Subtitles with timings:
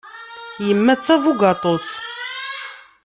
[0.67, 1.87] Yemma d tabugaṭut.